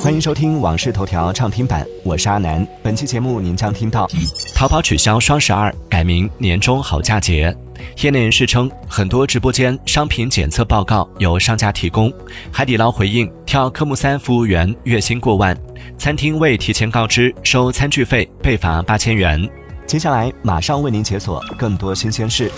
[0.00, 2.66] 欢迎收听《往事头条》畅听版，我是阿南。
[2.82, 4.08] 本期节目您将听到：
[4.54, 7.56] 淘宝取消双十二，改名年终好价节。
[8.02, 12.12] 业内人士称，很多直播间商品检测报告由商家提供。
[12.50, 15.56] 海底捞回应，跳科目三服务员月薪过万，
[15.96, 19.48] 餐厅未提前告知收餐具费被罚八千元。
[19.86, 22.50] 接下来马上为您解锁更多新鲜事。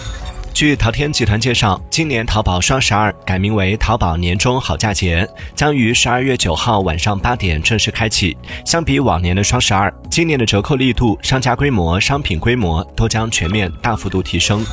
[0.56, 8.34] 据淘天集团介绍，今年淘宝双十二改名为淘宝年终好价节，将于十二月九号晚上八点正式开启。
[8.64, 14.64] 相比往年的双十二，今年的折扣力度、商家规模、商品规模都将全面大幅度提升。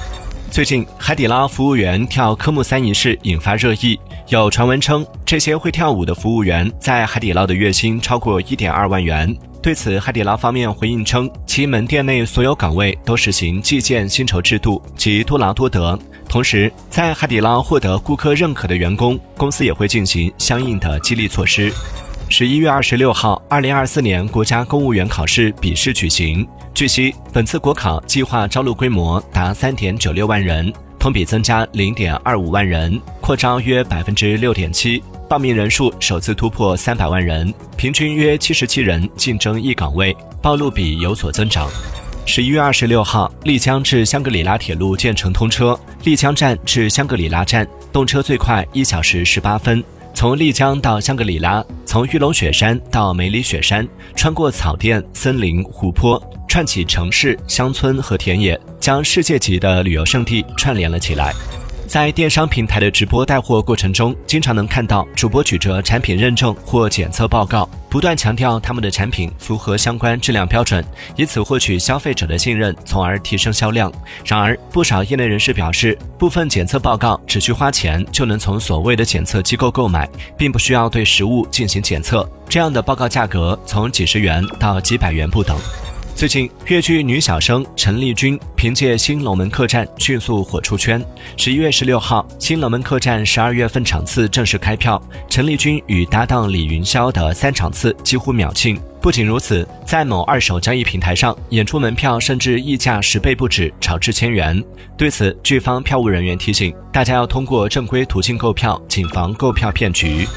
[0.49, 9.35] 最近，海底捞服务员跳科目三仪式引发热议，有传闻称这些会跳舞的服务员在海底捞的月薪超过一点二万元。
[9.63, 15.97] 对此，海底捞方面回应称，其门店内所有岗位都实行计件薪酬制度，即多劳多得。
[16.27, 21.71] 同时，在海底捞获得顾客认可的员工，公司也会进行相应的激励措施。
[22.27, 26.45] 十一月二十六号，二零二四年国家公务员考试笔试举行。
[26.73, 35.01] 据悉，本次国考计划招录规模达三点九六万人，同比增加零点二五万人，扩招约百分之六点七。
[35.33, 41.67] 报名人数首次突破三百万人，平均约七十七人竞争一岗位，报录比有所增长。
[42.23, 49.83] 十一月二十六号，丽江至香格里拉铁路建成通车，丽江站至香格里拉站动车最快一小时十八分。
[50.13, 61.33] 从丽江到香格里拉，从玉龙雪山到梅里雪山，穿过草甸、森林、湖泊，串起城市、乡村和田野，将世界级的旅游胜地串联了起来。
[61.87, 70.83] 在电商平台的直播带货过程中，经常能看到主播举着产品认证或检测报告，不断强调他们的产品符合相关质量标准，
[71.15, 73.91] 以此获取消费者的信任，从而提升销量。
[74.25, 82.27] 然而，不少业内人士表示，部分检测报告只需花钱就能从所谓的检测机构购买，并不需要对实物进行检测。
[82.49, 85.55] 这样的报告价格从几十元到几百元不等。
[86.15, 91.03] 最近，粤剧女小生陈丽君凭借《新龙门客栈》迅速火出圈。
[91.35, 98.79] 十一月十六号，《新龙门客栈》十二月份场次正式开票，陈丽君与搭档李云霄的三场次几乎秒罄。
[99.01, 104.63] 不仅如此，在某二手交易平台上，演出门票甚至溢价十倍不止，炒至千元。
[104.95, 110.27] 对此，剧方票务人员提醒大家要通过正规途径购票，谨防购票骗局。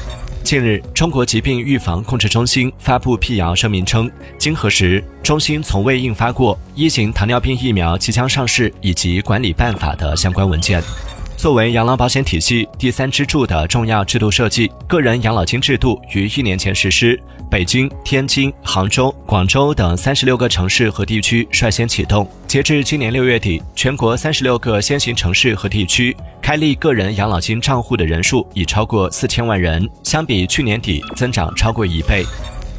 [0.47, 10.81] 近日，中国疾病预防控制中心发布辟谣声明称，经核实，中心从未印发过一型糖尿病疫苗即将上市以及管理办法的相关文件。
[11.35, 17.21] 作为养老保险体系第三支柱的重要制度设计，个人养老金制度于一年前实施。
[17.49, 22.29] 北京、天津、杭州、广州等三十六个城市和地区率先启动。
[22.45, 32.25] 截至今年六月底，全国三十六个先行城市和地区开立个人养老金账户的人数已超过四千万人，相比去年底增长超过一倍。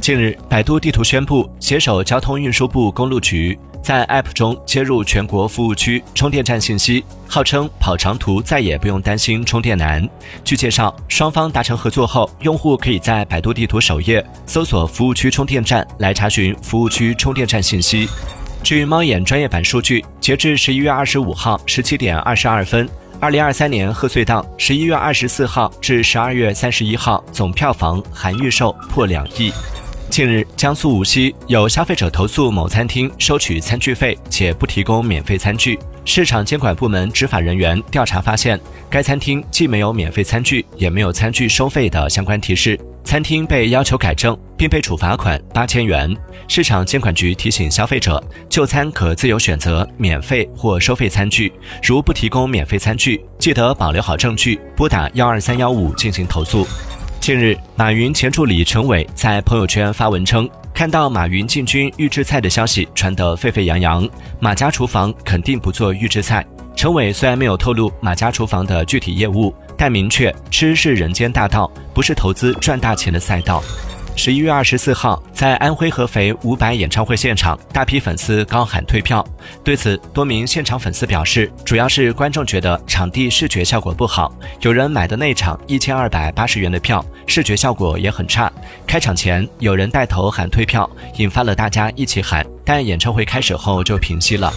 [0.03, 3.59] 近日，百度地图宣布携手交通运输部公路局。
[3.83, 10.07] 在 App 中接入全国服务区充电站信息，号称跑长途再也不用担心充电难。
[10.45, 18.09] 据介绍，双方达成合作后，用户可以在百度地图首页搜索服务区充电站来查询服务区充电站信息。
[18.63, 22.89] 据猫眼专业版数据，截至十一月二十五号十七点二十二分，
[23.21, 29.53] 二零二三年贺岁档十一月二十四号至十二月三十一号总票房含预售破两亿。
[30.11, 35.79] 近日，江苏无锡有消费者投诉某餐厅收取餐具费且不提供免费餐具。
[36.05, 38.59] 市场监管部门执法人员调查发现，
[38.91, 42.79] 该餐厅既没有免费餐具，也没有餐具收费的相关提示。
[43.05, 46.15] 餐厅被要求改正，并被处罚款八千元。
[46.49, 51.53] 市场监管局提醒消费者，就餐可自由选择免费或收费餐具。
[51.83, 56.67] 如不提供免费餐具，记得保留好证据，拨打幺二三幺五进行投诉。
[57.29, 64.09] 近日，马云前助理陈伟在朋友圈发文称，看到马云进军预制菜的消息传得沸沸扬扬，
[64.41, 66.43] 马家厨房肯定不做预制菜。
[66.75, 73.63] 陈伟虽然没有透露马家厨房的具体业务，但明确吃是人间大道，不是投资赚大钱的赛道。
[74.19, 79.25] 十一月二十四号，在安徽合肥伍佰演唱会现场，大批粉丝高喊退票。
[79.63, 88.53] 对此，多名现场粉丝表示，主要是观众觉得场地视觉效果不好，有人买的那场一千二百八十元的票，视觉效果也很差。
[88.89, 94.53] 开场前有人带头喊退票，引发了大家一起喊，但演唱会开始后就平息了。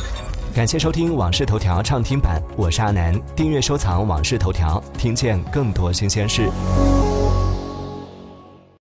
[0.55, 6.49] 感谢收听《往事头条》畅听版，我是阿南，订阅收藏《往事头条》，听见更多新鲜事。